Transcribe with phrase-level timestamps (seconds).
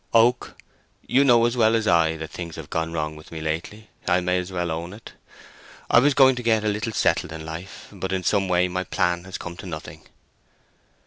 [0.15, 0.57] "Oak,
[1.05, 3.91] you know as well as I that things have gone wrong with me lately.
[4.07, 5.13] I may as well own it.
[5.91, 8.83] I was going to get a little settled in life; but in some way my
[8.83, 10.01] plan has come to nothing."